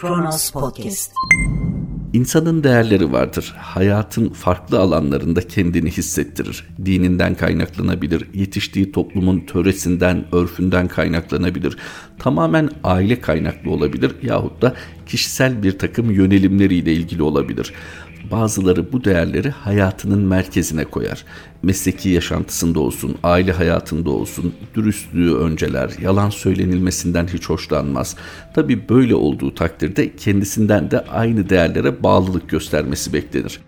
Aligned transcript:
Kronos 0.00 0.50
Podcast. 0.50 1.12
İnsanın 2.12 2.64
değerleri 2.64 3.12
vardır. 3.12 3.54
Hayatın 3.58 4.28
farklı 4.28 4.80
alanlarında 4.80 5.40
kendini 5.48 5.90
hissettirir. 5.90 6.68
Dininden 6.84 7.34
kaynaklanabilir, 7.34 8.34
yetiştiği 8.34 8.92
toplumun 8.92 9.40
töresinden, 9.40 10.24
örfünden 10.32 10.88
kaynaklanabilir. 10.88 11.76
Tamamen 12.18 12.70
aile 12.84 13.20
kaynaklı 13.20 13.70
olabilir 13.70 14.12
yahut 14.22 14.62
da 14.62 14.74
kişisel 15.06 15.62
bir 15.62 15.78
takım 15.78 16.10
yönelimleriyle 16.10 16.92
ilgili 16.92 17.22
olabilir. 17.22 17.72
Bazıları 18.30 18.92
bu 18.92 19.04
değerleri 19.04 19.50
hayatının 19.50 20.22
merkezine 20.22 20.84
koyar. 20.84 21.24
Mesleki 21.62 22.08
yaşantısında 22.08 22.80
olsun, 22.80 23.16
aile 23.22 23.52
hayatında 23.52 24.10
olsun, 24.10 24.54
dürüstlüğü 24.74 25.34
önceler, 25.34 25.90
yalan 26.02 26.30
söylenilmesinden 26.30 27.26
hiç 27.26 27.48
hoşlanmaz. 27.48 28.16
Tabi 28.54 28.88
böyle 28.88 29.14
olduğu 29.14 29.54
takdirde 29.54 30.16
kendisinden 30.16 30.90
de 30.90 31.04
aynı 31.04 31.48
değerlere 31.48 32.02
bağlılık 32.02 32.48
göstermesi 32.48 33.12
beklenir. 33.12 33.60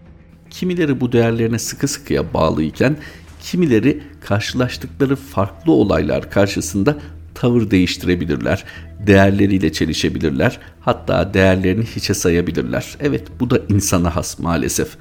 Kimileri 0.51 1.01
bu 1.01 1.13
değerlerine 1.13 1.59
sıkı 1.59 1.89
sıkıya 1.89 2.35
bağlıyken, 2.35 2.97
kimileri 3.43 4.03
karşılaştıkları 4.21 5.17
farklı 5.17 5.73
olaylar 5.73 6.31
karşısında 6.31 6.99
tavır 7.35 7.71
değiştirebilirler, 7.71 8.65
değerleriyle 9.07 9.73
çelişebilirler, 9.73 10.59
hatta 10.81 11.35
değerlerini 11.35 11.85
hiçe 11.85 12.15
sayabilirler. 12.15 12.97
Evet 13.01 13.23
bu 13.41 13.51
da 13.51 13.61
insana 13.69 14.17
has 14.17 14.39
maalesef. 14.39 14.97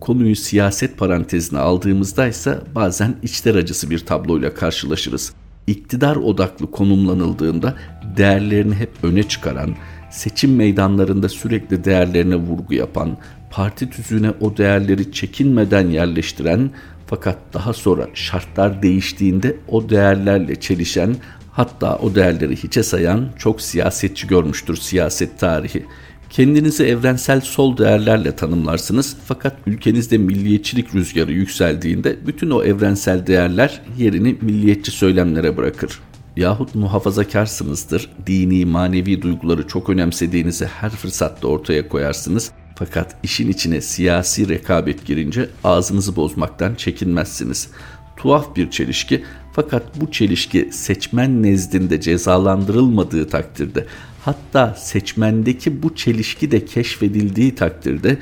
Konuyu 0.00 0.36
siyaset 0.36 0.98
parantezine 0.98 1.58
aldığımızda 1.58 2.26
ise 2.26 2.58
bazen 2.74 3.16
içler 3.22 3.54
acısı 3.54 3.90
bir 3.90 3.98
tabloyla 3.98 4.54
karşılaşırız. 4.54 5.32
İktidar 5.66 6.16
odaklı 6.16 6.70
konumlanıldığında 6.70 7.74
değerlerini 8.16 8.74
hep 8.74 8.90
öne 9.02 9.22
çıkaran, 9.22 9.74
seçim 10.10 10.56
meydanlarında 10.56 11.28
sürekli 11.28 11.84
değerlerine 11.84 12.36
vurgu 12.36 12.74
yapan, 12.74 13.16
parti 13.50 13.90
tüzüğüne 13.90 14.30
o 14.40 14.56
değerleri 14.56 15.12
çekinmeden 15.12 15.88
yerleştiren 15.88 16.70
fakat 17.06 17.38
daha 17.52 17.72
sonra 17.72 18.08
şartlar 18.14 18.82
değiştiğinde 18.82 19.56
o 19.68 19.88
değerlerle 19.88 20.60
çelişen 20.60 21.16
Hatta 21.54 21.96
o 21.96 22.14
değerleri 22.14 22.56
hiçe 22.56 22.82
sayan 22.82 23.28
çok 23.38 23.60
siyasetçi 23.60 24.26
görmüştür 24.26 24.76
siyaset 24.76 25.38
tarihi. 25.38 25.86
Kendinizi 26.30 26.84
evrensel 26.84 27.40
sol 27.40 27.76
değerlerle 27.76 28.36
tanımlarsınız 28.36 29.16
fakat 29.24 29.56
ülkenizde 29.66 30.18
milliyetçilik 30.18 30.94
rüzgarı 30.94 31.32
yükseldiğinde 31.32 32.26
bütün 32.26 32.50
o 32.50 32.62
evrensel 32.62 33.26
değerler 33.26 33.80
yerini 33.98 34.36
milliyetçi 34.40 34.90
söylemlere 34.90 35.56
bırakır. 35.56 36.00
Yahut 36.36 36.74
muhafazakarsınızdır, 36.74 38.10
dini 38.26 38.64
manevi 38.64 39.22
duyguları 39.22 39.68
çok 39.68 39.90
önemsediğinizi 39.90 40.66
her 40.66 40.90
fırsatta 40.90 41.48
ortaya 41.48 41.88
koyarsınız 41.88 42.50
fakat 42.76 43.16
işin 43.22 43.48
içine 43.48 43.80
siyasi 43.80 44.48
rekabet 44.48 45.06
girince 45.06 45.48
ağzınızı 45.64 46.16
bozmaktan 46.16 46.74
çekinmezsiniz. 46.74 47.68
Tuhaf 48.16 48.56
bir 48.56 48.70
çelişki 48.70 49.24
fakat 49.54 50.00
bu 50.00 50.12
çelişki 50.12 50.68
seçmen 50.72 51.42
nezdinde 51.42 52.00
cezalandırılmadığı 52.00 53.28
takdirde 53.28 53.86
hatta 54.24 54.74
seçmendeki 54.78 55.82
bu 55.82 55.94
çelişki 55.94 56.50
de 56.50 56.64
keşfedildiği 56.64 57.54
takdirde 57.54 58.18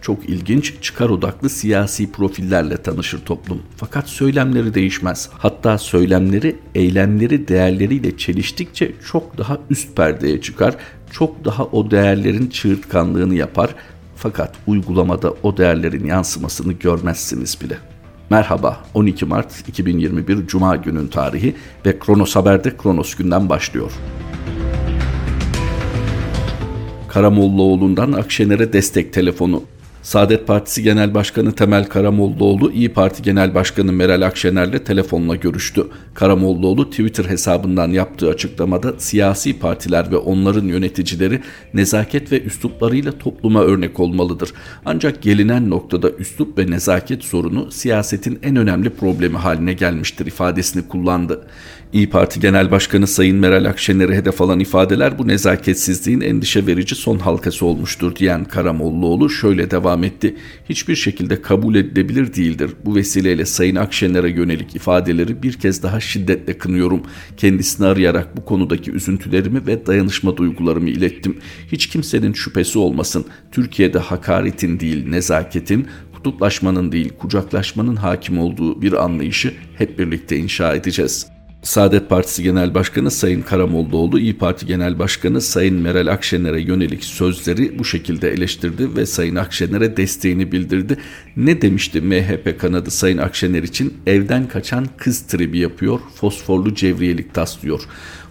çok 0.00 0.28
ilginç 0.28 0.82
çıkar 0.82 1.08
odaklı 1.08 1.50
siyasi 1.50 2.12
profillerle 2.12 2.76
tanışır 2.76 3.18
toplum. 3.18 3.62
Fakat 3.76 4.08
söylemleri 4.08 4.74
değişmez. 4.74 5.28
Hatta 5.32 5.78
söylemleri 5.78 6.56
eylemleri 6.74 7.48
değerleriyle 7.48 8.16
çeliştikçe 8.16 8.92
çok 9.10 9.38
daha 9.38 9.58
üst 9.70 9.96
perdeye 9.96 10.40
çıkar. 10.40 10.76
Çok 11.10 11.44
daha 11.44 11.64
o 11.64 11.90
değerlerin 11.90 12.46
çığırtkanlığını 12.46 13.34
yapar. 13.34 13.74
Fakat 14.16 14.54
uygulamada 14.66 15.34
o 15.42 15.56
değerlerin 15.56 16.06
yansımasını 16.06 16.72
görmezsiniz 16.72 17.60
bile. 17.60 17.78
Merhaba 18.30 18.76
12 18.94 19.26
Mart 19.26 19.68
2021 19.68 20.46
Cuma 20.46 20.76
günün 20.76 21.06
tarihi 21.08 21.54
ve 21.86 21.98
Kronos 21.98 22.36
Haber'de 22.36 22.76
Kronos 22.76 23.14
günden 23.14 23.48
başlıyor. 23.48 23.92
Karamollaoğlu'ndan 27.08 28.12
Akşener'e 28.12 28.72
destek 28.72 29.12
telefonu. 29.12 29.62
Saadet 30.06 30.46
Partisi 30.46 30.82
Genel 30.82 31.14
Başkanı 31.14 31.52
Temel 31.52 31.84
Karamollaoğlu, 31.84 32.72
İyi 32.72 32.88
Parti 32.88 33.22
Genel 33.22 33.54
Başkanı 33.54 33.92
Meral 33.92 34.22
Akşener'le 34.22 34.84
telefonla 34.84 35.36
görüştü. 35.36 35.86
Karamollaoğlu 36.14 36.90
Twitter 36.90 37.24
hesabından 37.24 37.88
yaptığı 37.88 38.30
açıklamada 38.30 38.94
siyasi 38.98 39.58
partiler 39.58 40.10
ve 40.10 40.16
onların 40.16 40.64
yöneticileri 40.64 41.40
nezaket 41.74 42.32
ve 42.32 42.42
üsluplarıyla 42.42 43.18
topluma 43.18 43.62
örnek 43.62 44.00
olmalıdır. 44.00 44.52
Ancak 44.84 45.22
gelinen 45.22 45.70
noktada 45.70 46.10
üslup 46.10 46.58
ve 46.58 46.70
nezaket 46.70 47.24
sorunu 47.24 47.70
siyasetin 47.70 48.38
en 48.42 48.56
önemli 48.56 48.90
problemi 48.90 49.36
haline 49.36 49.72
gelmiştir 49.72 50.26
ifadesini 50.26 50.88
kullandı. 50.88 51.46
İyi 51.92 52.10
Parti 52.10 52.40
Genel 52.40 52.70
Başkanı 52.70 53.06
Sayın 53.06 53.36
Meral 53.36 53.64
Akşener'e 53.64 54.16
hedef 54.16 54.40
alan 54.40 54.60
ifadeler 54.60 55.18
bu 55.18 55.28
nezaketsizliğin 55.28 56.20
endişe 56.20 56.66
verici 56.66 56.94
son 56.94 57.18
halkası 57.18 57.66
olmuştur 57.66 58.16
diyen 58.16 58.44
Karamollaoğlu 58.44 59.30
şöyle 59.30 59.70
devam 59.70 60.04
etti. 60.04 60.36
Hiçbir 60.68 60.96
şekilde 60.96 61.42
kabul 61.42 61.74
edilebilir 61.74 62.34
değildir. 62.34 62.70
Bu 62.84 62.94
vesileyle 62.94 63.44
Sayın 63.46 63.76
Akşener'e 63.76 64.30
yönelik 64.30 64.76
ifadeleri 64.76 65.42
bir 65.42 65.52
kez 65.52 65.82
daha 65.82 66.00
şiddetle 66.00 66.58
kınıyorum. 66.58 67.02
Kendisini 67.36 67.86
arayarak 67.86 68.36
bu 68.36 68.44
konudaki 68.44 68.90
üzüntülerimi 68.90 69.66
ve 69.66 69.86
dayanışma 69.86 70.36
duygularımı 70.36 70.90
ilettim. 70.90 71.38
Hiç 71.72 71.86
kimsenin 71.86 72.32
şüphesi 72.32 72.78
olmasın. 72.78 73.24
Türkiye'de 73.52 73.98
hakaretin 73.98 74.80
değil 74.80 75.08
nezaketin, 75.08 75.86
kutuplaşmanın 76.14 76.92
değil 76.92 77.12
kucaklaşmanın 77.18 77.96
hakim 77.96 78.38
olduğu 78.38 78.82
bir 78.82 79.04
anlayışı 79.04 79.54
hep 79.78 79.98
birlikte 79.98 80.36
inşa 80.36 80.74
edeceğiz.'' 80.74 81.35
Saadet 81.66 82.08
Partisi 82.08 82.42
Genel 82.42 82.74
Başkanı 82.74 83.10
Sayın 83.10 83.42
Karamollaoğlu, 83.42 84.18
İyi 84.18 84.38
Parti 84.38 84.66
Genel 84.66 84.98
Başkanı 84.98 85.40
Sayın 85.40 85.74
Meral 85.74 86.06
Akşener'e 86.06 86.60
yönelik 86.60 87.04
sözleri 87.04 87.78
bu 87.78 87.84
şekilde 87.84 88.30
eleştirdi 88.30 88.96
ve 88.96 89.06
Sayın 89.06 89.36
Akşener'e 89.36 89.96
desteğini 89.96 90.52
bildirdi. 90.52 90.96
Ne 91.36 91.62
demişti 91.62 92.00
MHP 92.00 92.60
kanadı 92.60 92.90
Sayın 92.90 93.18
Akşener 93.18 93.62
için? 93.62 93.94
Evden 94.06 94.48
kaçan 94.48 94.86
kız 94.96 95.20
tribi 95.22 95.58
yapıyor, 95.58 96.00
fosforlu 96.14 96.74
cevriyelik 96.74 97.34
taslıyor. 97.34 97.80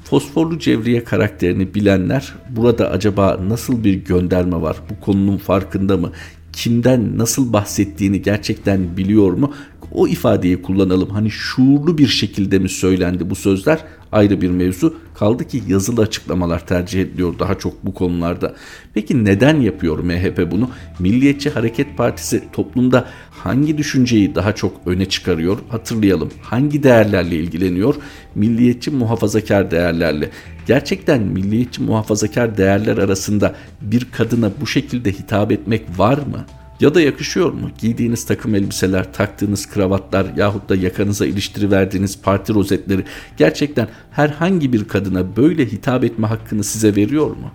Fosforlu 0.04 0.60
cevriye 0.60 1.04
karakterini 1.04 1.74
bilenler 1.74 2.34
burada 2.50 2.92
acaba 2.92 3.40
nasıl 3.48 3.84
bir 3.84 3.94
gönderme 3.94 4.62
var? 4.62 4.78
Bu 4.90 5.06
konunun 5.06 5.38
farkında 5.38 5.98
mı? 5.98 6.12
Kimden 6.56 7.18
nasıl 7.18 7.54
bahsettiğini 7.54 8.22
gerçekten 8.22 8.98
biliyor 8.98 9.34
mu? 9.34 9.54
O 9.92 10.08
ifadeyi 10.08 10.62
kullanalım. 10.62 11.10
Hani 11.10 11.32
şuurlu 11.32 11.98
bir 11.98 12.08
şekilde 12.08 12.60
mi 12.60 12.70
söylendi 12.70 13.30
bu 13.30 13.36
sözler? 13.36 13.84
Ayrı 14.12 14.42
bir 14.42 14.50
mevzu. 14.50 14.96
Kaldı 15.20 15.48
ki 15.48 15.64
yazılı 15.68 16.02
açıklamalar 16.02 16.68
tercih 16.68 17.02
ediliyor 17.02 17.40
daha 17.40 17.56
çok 17.56 17.86
bu 17.86 17.94
konularda. 17.94 18.56
Peki 18.94 19.26
neden 19.26 19.62
yapıyor 19.62 20.00
MHP 20.00 20.52
bunu? 20.52 20.70
Milliyetçi 21.00 21.50
Hareket 21.50 21.98
Partisi 21.98 22.44
toplumda 22.54 23.06
hangi 23.32 23.78
düşünceyi 23.78 24.36
daha 24.36 24.56
çok 24.56 24.82
öne 24.86 25.06
çıkarıyor? 25.06 25.58
Hatırlayalım. 25.70 26.32
Hangi 26.42 26.84
değerlerle 26.84 27.36
ilgileniyor? 27.36 27.96
Milliyetçi 28.36 28.92
muhafazakar 28.92 29.72
değerlerle. 29.72 30.30
Gerçekten 30.68 31.22
milliyetçi 31.22 31.84
muhafazakar 31.84 32.58
değerler 32.58 32.98
arasında 32.98 33.56
bir 33.82 34.08
kadına 34.12 34.52
bu 34.62 34.68
şekilde 34.68 35.12
hitap 35.12 35.52
etmek 35.52 35.84
var 35.98 36.18
mı? 36.18 36.46
Ya 36.80 36.96
da 36.96 37.02
yakışıyor 37.02 37.52
mu? 37.52 37.70
Giydiğiniz 37.78 38.26
takım 38.26 38.56
elbiseler, 38.56 39.14
taktığınız 39.14 39.70
kravatlar 39.70 40.26
yahut 40.38 40.70
da 40.70 40.76
yakanıza 40.76 41.26
iliştiriverdiğiniz 41.26 42.22
parti 42.22 42.54
rozetleri 42.54 43.04
gerçekten 43.38 43.88
herhangi 44.12 44.74
bir 44.74 44.88
kadına 44.88 45.36
böyle 45.38 45.66
hitap 45.66 46.04
etme 46.04 46.28
hakkını 46.28 46.64
size 46.64 46.96
veriyor 46.96 47.28
mu? 47.28 47.52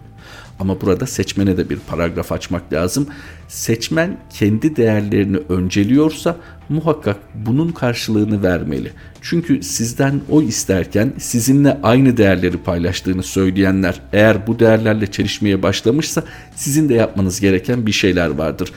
Ama 0.61 0.81
burada 0.81 1.07
seçmene 1.07 1.57
de 1.57 1.71
bir 1.71 1.79
paragraf 1.89 2.33
açmak 2.33 2.73
lazım. 2.73 3.07
Seçmen 3.49 4.17
kendi 4.31 4.77
değerlerini 4.77 5.37
önceliyorsa 5.37 6.37
muhakkak 6.69 7.17
bunun 7.35 7.73
karşılığını 7.73 8.43
vermeli. 8.43 8.93
Çünkü 9.23 9.63
sizden 9.63 10.21
o 10.31 10.43
isterken 10.43 11.13
sizinle 11.19 11.79
aynı 11.83 12.17
değerleri 12.17 12.57
paylaştığını 12.57 13.23
söyleyenler 13.23 14.01
eğer 14.13 14.47
bu 14.47 14.59
değerlerle 14.59 15.07
çelişmeye 15.07 15.63
başlamışsa 15.63 16.25
sizin 16.57 16.89
de 16.89 16.95
yapmanız 16.95 17.41
gereken 17.41 17.87
bir 17.87 17.93
şeyler 17.93 18.29
vardır. 18.29 18.73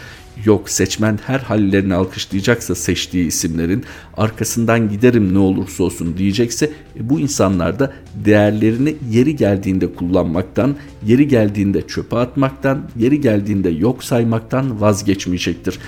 Yok 0.45 0.69
seçmen 0.69 1.19
her 1.27 1.39
hallerini 1.39 1.94
alkışlayacaksa 1.94 2.75
seçtiği 2.75 3.27
isimlerin 3.27 3.83
arkasından 4.18 4.89
giderim 4.89 5.33
ne 5.33 5.38
olursa 5.38 5.83
olsun 5.83 6.18
diyecekse 6.18 6.65
e, 7.00 7.09
bu 7.09 7.19
insanlar 7.19 7.80
da 7.80 7.94
değerlerini 8.15 8.95
yeri 9.12 9.35
geldiğinde 9.35 9.94
kullanmaktan, 9.94 10.75
yeri 11.06 11.27
geldiğinde 11.27 11.88
çöpe 11.88 12.15
atmaktan, 12.15 12.89
yeri 12.97 13.21
geldiğinde 13.21 13.69
yok 13.69 14.03
saymaktan 14.03 14.81
vazgeçmeyecektir. 14.81 15.80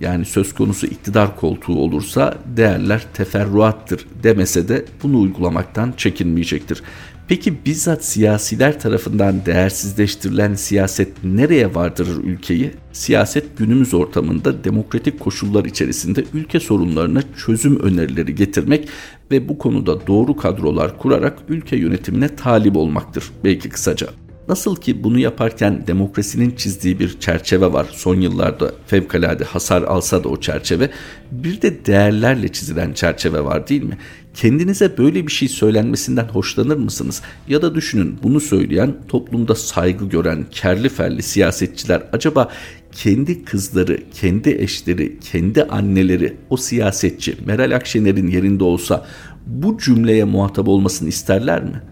Yani 0.00 0.24
söz 0.24 0.54
konusu 0.54 0.86
iktidar 0.86 1.36
koltuğu 1.36 1.78
olursa 1.78 2.34
değerler 2.56 3.04
teferruattır 3.14 4.06
demese 4.22 4.68
de 4.68 4.84
bunu 5.02 5.20
uygulamaktan 5.20 5.94
çekinmeyecektir. 5.96 6.82
Peki 7.28 7.64
bizzat 7.64 8.04
siyasiler 8.04 8.80
tarafından 8.80 9.46
değersizleştirilen 9.46 10.54
siyaset 10.54 11.24
nereye 11.24 11.74
vardırır 11.74 12.24
ülkeyi? 12.24 12.70
Siyaset 12.92 13.58
günümüz 13.58 13.94
ortamında 13.94 14.64
demokratik 14.64 15.20
koşullar 15.20 15.64
içerisinde 15.64 16.24
ülke 16.34 16.60
sorunlarına 16.60 17.22
çözüm 17.46 17.80
önerileri 17.80 18.34
getirmek 18.34 18.88
ve 19.30 19.48
bu 19.48 19.58
konuda 19.58 20.06
doğru 20.06 20.36
kadrolar 20.36 20.98
kurarak 20.98 21.38
ülke 21.48 21.76
yönetimine 21.76 22.36
talip 22.36 22.76
olmaktır 22.76 23.24
belki 23.44 23.68
kısaca. 23.68 24.08
Nasıl 24.48 24.76
ki 24.76 25.04
bunu 25.04 25.18
yaparken 25.18 25.86
demokrasinin 25.86 26.50
çizdiği 26.50 26.98
bir 26.98 27.20
çerçeve 27.20 27.72
var. 27.72 27.86
Son 27.92 28.20
yıllarda 28.20 28.72
fevkalade 28.86 29.44
hasar 29.44 29.82
alsa 29.82 30.24
da 30.24 30.28
o 30.28 30.40
çerçeve. 30.40 30.90
Bir 31.30 31.62
de 31.62 31.86
değerlerle 31.86 32.48
çizilen 32.48 32.92
çerçeve 32.92 33.44
var 33.44 33.68
değil 33.68 33.82
mi? 33.82 33.98
Kendinize 34.34 34.98
böyle 34.98 35.26
bir 35.26 35.32
şey 35.32 35.48
söylenmesinden 35.48 36.24
hoşlanır 36.24 36.76
mısınız? 36.76 37.22
Ya 37.48 37.62
da 37.62 37.74
düşünün 37.74 38.18
bunu 38.22 38.40
söyleyen 38.40 38.94
toplumda 39.08 39.54
saygı 39.54 40.08
gören 40.08 40.46
kerli 40.50 40.88
ferli 40.88 41.22
siyasetçiler 41.22 42.02
acaba 42.12 42.50
kendi 42.92 43.44
kızları, 43.44 43.98
kendi 44.14 44.50
eşleri, 44.50 45.18
kendi 45.20 45.62
anneleri 45.62 46.36
o 46.50 46.56
siyasetçi 46.56 47.36
Meral 47.46 47.76
Akşener'in 47.76 48.26
yerinde 48.26 48.64
olsa 48.64 49.06
bu 49.46 49.78
cümleye 49.78 50.24
muhatap 50.24 50.68
olmasını 50.68 51.08
isterler 51.08 51.64
mi? 51.64 51.82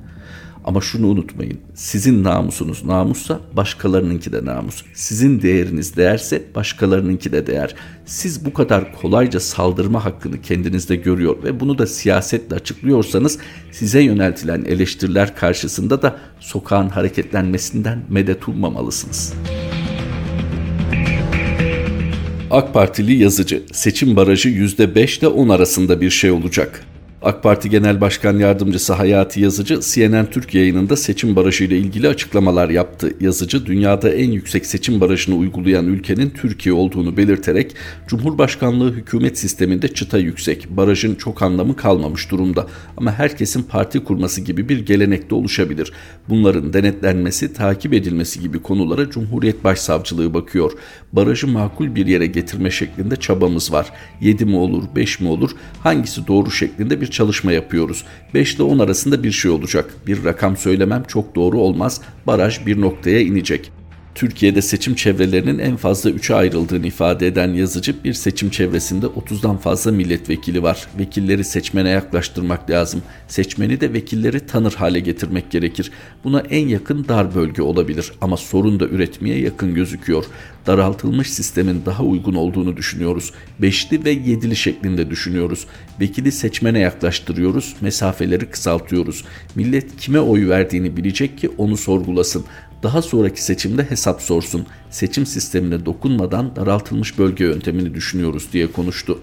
Ama 0.64 0.80
şunu 0.80 1.06
unutmayın. 1.06 1.58
Sizin 1.74 2.24
namusunuz 2.24 2.84
namussa 2.84 3.40
başkalarınınki 3.56 4.32
de 4.32 4.44
namus. 4.44 4.82
Sizin 4.94 5.42
değeriniz 5.42 5.96
değerse 5.96 6.42
başkalarınınki 6.54 7.32
de 7.32 7.46
değer. 7.46 7.74
Siz 8.06 8.44
bu 8.44 8.52
kadar 8.52 8.92
kolayca 8.92 9.40
saldırma 9.40 10.04
hakkını 10.04 10.42
kendinizde 10.42 10.96
görüyor 10.96 11.36
ve 11.44 11.60
bunu 11.60 11.78
da 11.78 11.86
siyasetle 11.86 12.56
açıklıyorsanız 12.56 13.38
size 13.70 14.00
yöneltilen 14.00 14.64
eleştiriler 14.64 15.36
karşısında 15.36 16.02
da 16.02 16.16
sokağın 16.40 16.88
hareketlenmesinden 16.88 18.02
medet 18.08 18.48
ummamalısınız. 18.48 19.34
AK 22.50 22.74
Partili 22.74 23.14
yazıcı 23.14 23.62
seçim 23.72 24.16
barajı 24.16 24.48
%5 24.48 25.18
ile 25.18 25.28
10 25.28 25.48
arasında 25.48 26.00
bir 26.00 26.10
şey 26.10 26.30
olacak. 26.30 26.84
AK 27.24 27.42
Parti 27.42 27.70
Genel 27.70 28.00
Başkan 28.00 28.38
Yardımcısı 28.38 28.92
Hayati 28.92 29.40
Yazıcı 29.40 29.80
CNN 29.80 30.30
Türk 30.30 30.54
yayınında 30.54 30.96
seçim 30.96 31.36
barajı 31.36 31.64
ile 31.64 31.78
ilgili 31.78 32.08
açıklamalar 32.08 32.70
yaptı. 32.70 33.12
Yazıcı 33.20 33.66
dünyada 33.66 34.10
en 34.10 34.30
yüksek 34.30 34.66
seçim 34.66 35.00
barajını 35.00 35.36
uygulayan 35.36 35.86
ülkenin 35.86 36.30
Türkiye 36.30 36.74
olduğunu 36.74 37.16
belirterek 37.16 37.74
Cumhurbaşkanlığı 38.08 38.92
hükümet 38.92 39.38
sisteminde 39.38 39.88
çıta 39.88 40.18
yüksek, 40.18 40.70
barajın 40.70 41.14
çok 41.14 41.42
anlamı 41.42 41.76
kalmamış 41.76 42.30
durumda 42.30 42.66
ama 42.96 43.12
herkesin 43.12 43.62
parti 43.62 44.04
kurması 44.04 44.40
gibi 44.40 44.68
bir 44.68 44.86
gelenekte 44.86 45.34
oluşabilir. 45.34 45.92
Bunların 46.28 46.72
denetlenmesi, 46.72 47.52
takip 47.52 47.92
edilmesi 47.94 48.40
gibi 48.40 48.62
konulara 48.62 49.10
Cumhuriyet 49.10 49.64
Başsavcılığı 49.64 50.34
bakıyor. 50.34 50.72
Barajı 51.12 51.48
makul 51.48 51.94
bir 51.94 52.06
yere 52.06 52.26
getirme 52.26 52.70
şeklinde 52.70 53.16
çabamız 53.16 53.72
var. 53.72 53.86
7 54.20 54.44
mi 54.44 54.56
olur, 54.56 54.82
5 54.96 55.20
mi 55.20 55.28
olur, 55.28 55.50
hangisi 55.82 56.26
doğru 56.26 56.50
şeklinde 56.50 57.00
bir 57.00 57.11
çalışma 57.12 57.52
yapıyoruz. 57.52 58.04
5 58.34 58.54
ile 58.54 58.62
10 58.62 58.78
arasında 58.78 59.22
bir 59.22 59.32
şey 59.32 59.50
olacak. 59.50 59.94
Bir 60.06 60.24
rakam 60.24 60.56
söylemem 60.56 61.04
çok 61.08 61.34
doğru 61.34 61.58
olmaz. 61.58 62.00
Baraj 62.26 62.66
bir 62.66 62.80
noktaya 62.80 63.20
inecek. 63.20 63.72
Türkiye'de 64.14 64.62
seçim 64.62 64.94
çevrelerinin 64.94 65.58
en 65.58 65.76
fazla 65.76 66.10
üçe 66.10 66.34
ayrıldığını 66.34 66.86
ifade 66.86 67.26
eden 67.26 67.48
yazıcı 67.48 68.04
bir 68.04 68.12
seçim 68.12 68.50
çevresinde 68.50 69.06
30'dan 69.06 69.56
fazla 69.56 69.92
milletvekili 69.92 70.62
var. 70.62 70.86
Vekilleri 70.98 71.44
seçmene 71.44 71.88
yaklaştırmak 71.88 72.70
lazım. 72.70 73.02
Seçmeni 73.28 73.80
de 73.80 73.92
vekilleri 73.92 74.46
tanır 74.46 74.74
hale 74.74 75.00
getirmek 75.00 75.50
gerekir. 75.50 75.90
Buna 76.24 76.40
en 76.40 76.68
yakın 76.68 77.08
dar 77.08 77.34
bölge 77.34 77.62
olabilir 77.62 78.12
ama 78.20 78.36
sorun 78.36 78.80
da 78.80 78.86
üretmeye 78.86 79.38
yakın 79.38 79.74
gözüküyor. 79.74 80.24
Daraltılmış 80.66 81.30
sistemin 81.30 81.82
daha 81.86 82.02
uygun 82.02 82.34
olduğunu 82.34 82.76
düşünüyoruz. 82.76 83.32
Beşli 83.58 84.04
ve 84.04 84.10
yedili 84.10 84.56
şeklinde 84.56 85.10
düşünüyoruz. 85.10 85.66
Vekili 86.00 86.32
seçmene 86.32 86.78
yaklaştırıyoruz, 86.78 87.76
mesafeleri 87.80 88.46
kısaltıyoruz. 88.46 89.24
Millet 89.54 89.96
kime 89.96 90.20
oy 90.20 90.48
verdiğini 90.48 90.96
bilecek 90.96 91.38
ki 91.38 91.50
onu 91.58 91.76
sorgulasın 91.76 92.44
daha 92.82 93.02
sonraki 93.02 93.44
seçimde 93.44 93.90
hesap 93.90 94.22
sorsun. 94.22 94.66
Seçim 94.90 95.26
sistemine 95.26 95.86
dokunmadan 95.86 96.56
daraltılmış 96.56 97.18
bölge 97.18 97.44
yöntemini 97.44 97.94
düşünüyoruz 97.94 98.52
diye 98.52 98.72
konuştu 98.72 99.18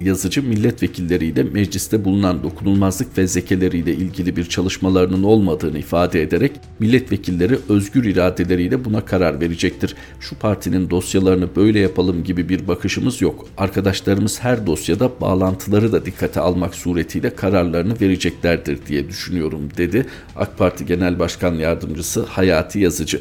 yazıcı 0.00 0.42
milletvekilleriyle 0.42 1.42
mecliste 1.42 2.04
bulunan 2.04 2.42
dokunulmazlık 2.42 3.14
fezlekeleriyle 3.16 3.92
ilgili 3.92 4.36
bir 4.36 4.44
çalışmalarının 4.44 5.22
olmadığını 5.22 5.78
ifade 5.78 6.22
ederek 6.22 6.52
milletvekilleri 6.78 7.58
özgür 7.68 8.04
iradeleriyle 8.04 8.84
buna 8.84 9.04
karar 9.04 9.40
verecektir. 9.40 9.94
Şu 10.20 10.38
partinin 10.38 10.90
dosyalarını 10.90 11.56
böyle 11.56 11.78
yapalım 11.78 12.24
gibi 12.24 12.48
bir 12.48 12.68
bakışımız 12.68 13.22
yok. 13.22 13.46
Arkadaşlarımız 13.56 14.40
her 14.40 14.66
dosyada 14.66 15.20
bağlantıları 15.20 15.92
da 15.92 16.04
dikkate 16.06 16.40
almak 16.40 16.74
suretiyle 16.74 17.30
kararlarını 17.30 18.00
vereceklerdir 18.00 18.78
diye 18.86 19.08
düşünüyorum 19.08 19.68
dedi 19.76 20.06
AK 20.36 20.58
Parti 20.58 20.86
Genel 20.86 21.18
Başkan 21.18 21.54
Yardımcısı 21.54 22.22
Hayati 22.22 22.78
Yazıcı. 22.78 23.20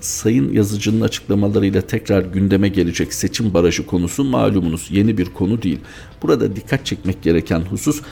Sayın 0.00 0.52
Yazıcı'nın 0.52 1.00
açıklamalarıyla 1.00 1.80
tekrar 1.80 2.22
gündeme 2.22 2.68
gelecek 2.68 3.14
seçim 3.14 3.54
barajı 3.54 3.86
konusu 3.86 4.24
malumunuz 4.24 4.88
yeni 4.90 5.18
bir 5.18 5.26
konu 5.26 5.62
değil. 5.62 5.78
Burada 6.22 6.56
dikkat 6.56 6.86
çekmek 6.86 7.22
gereken 7.22 7.60
husus 7.60 8.02